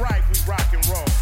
Right 0.00 0.22
we 0.30 0.40
rock 0.50 0.72
and 0.72 0.86
roll. 0.88 1.19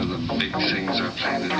One 0.00 0.12
of 0.12 0.20
the 0.28 0.34
big 0.38 0.52
things 0.52 0.98
I 0.98 1.10
you. 1.50 1.59